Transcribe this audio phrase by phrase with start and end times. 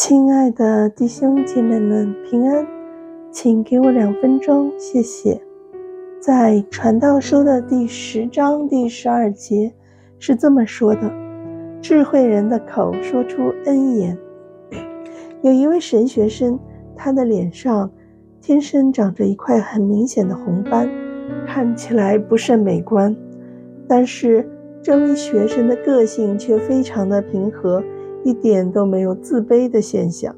[0.00, 2.64] 亲爱的弟兄姐妹们，平安，
[3.32, 5.42] 请给我两分钟，谢谢。
[6.20, 9.74] 在《传道书》的第十章第十二节
[10.20, 11.12] 是这么说的
[11.82, 14.16] ：“智慧人的口说出恩言。
[15.42, 16.56] ”有一位神学生，
[16.94, 17.90] 他的脸上
[18.40, 20.88] 天生长着一块很明显的红斑，
[21.44, 23.16] 看起来不甚美观。
[23.88, 24.48] 但是
[24.80, 27.82] 这位学生的个性却非常的平和。
[28.24, 30.34] 一点都没有自卑的现象。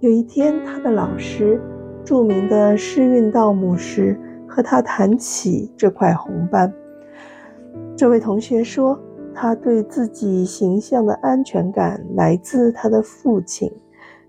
[0.00, 1.60] 有一天，他的老师，
[2.04, 6.72] 著名的施运道母师，和他谈起这块红斑。
[7.96, 8.98] 这位同学说，
[9.32, 13.72] 他对自己形象的安全感来自他的父亲。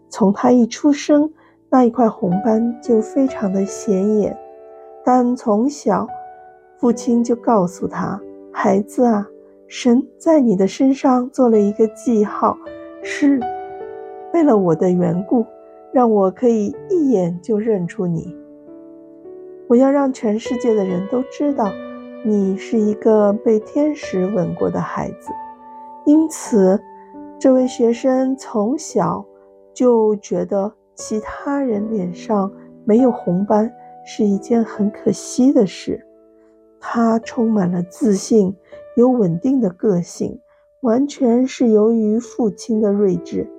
[0.08, 1.30] 从他一出生，
[1.70, 4.38] 那一块红斑就非常的显眼。
[5.04, 6.08] 但从小，
[6.78, 8.20] 父亲就告诉他
[8.54, 9.28] ：“孩子啊，
[9.68, 12.58] 神在你的身上做了一个记号。”
[13.08, 13.40] 是
[14.34, 15.46] 为了我的缘故，
[15.94, 18.36] 让我可以一眼就认出你。
[19.68, 21.72] 我要让全世界的人都知道，
[22.26, 25.30] 你是一个被天使吻过的孩子。
[26.06, 26.82] 因此，
[27.40, 29.24] 这位学生从小
[29.72, 32.52] 就觉得其他人脸上
[32.86, 33.72] 没有红斑
[34.04, 36.04] 是一件很可惜的事。
[36.80, 38.56] 他充满了自信，
[38.96, 40.40] 有稳定的个性。
[40.86, 43.50] 完全是由于父亲的睿智，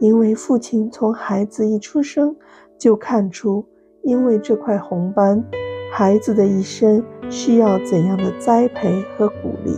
[0.00, 2.34] 因为父亲从孩子一出生
[2.76, 3.64] 就看出，
[4.02, 5.44] 因为这块红斑，
[5.92, 7.00] 孩子的一生
[7.30, 9.76] 需要怎样的栽培和鼓励。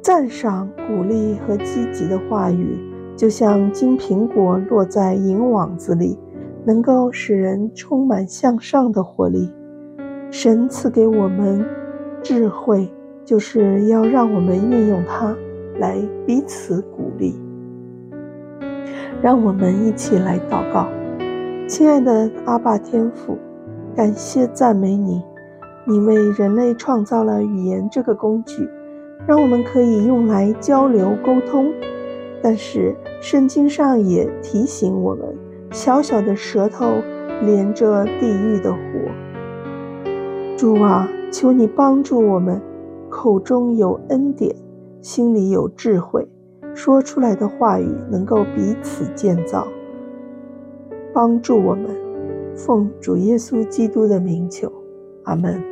[0.00, 2.78] 赞赏、鼓励和积极的话语，
[3.16, 6.16] 就像金苹果落在银网子里，
[6.64, 9.50] 能够使人充满向上的活力。
[10.30, 11.66] 神赐给我们
[12.22, 12.88] 智慧。
[13.24, 15.34] 就是要让我们运用它
[15.78, 17.34] 来彼此鼓励。
[19.22, 20.86] 让我们一起来祷告，
[21.66, 23.38] 亲爱的阿爸天父，
[23.96, 25.22] 感谢赞美你，
[25.86, 28.68] 你为人类创造了语言这个工具，
[29.26, 31.72] 让我们可以用来交流沟通。
[32.42, 35.34] 但是圣经上也提醒我们，
[35.70, 36.96] 小小的舌头
[37.40, 38.78] 连着地狱的火。
[40.58, 42.60] 主啊，求你帮助我们。
[43.16, 44.52] 口中有恩典，
[45.00, 46.26] 心里有智慧，
[46.74, 49.68] 说出来的话语能够彼此建造，
[51.12, 51.88] 帮助我们。
[52.56, 54.70] 奉主耶稣基督的名求，
[55.22, 55.62] 阿门。